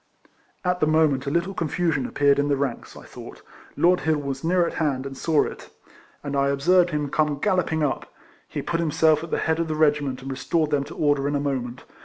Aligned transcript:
At 0.65 0.79
the 0.79 0.87
moment, 0.87 1.27
a 1.27 1.29
little 1.29 1.53
confusion 1.53 2.07
appeared 2.07 2.39
in 2.39 2.47
the 2.47 2.57
ranks, 2.57 2.97
I 2.97 3.03
thought. 3.05 3.43
Lord 3.77 3.99
Hill 3.99 4.17
was 4.17 4.43
near 4.43 4.65
at 4.65 4.73
hand, 4.81 5.05
and 5.05 5.15
saw 5.15 5.43
it, 5.43 5.69
and 6.23 6.35
I 6.35 6.47
observed 6.47 6.89
him 6.89 7.07
come 7.11 7.37
galloping 7.37 7.83
up. 7.83 8.11
He 8.47 8.63
put 8.63 8.79
himself 8.79 9.23
at 9.23 9.29
the 9.29 9.37
head 9.37 9.59
of 9.59 9.67
the 9.67 9.75
regiment, 9.75 10.23
and 10.23 10.31
restored 10.31 10.71
them 10.71 10.83
to 10.85 10.95
order 10.95 11.27
in 11.27 11.35
a 11.35 11.39
moment. 11.39 11.83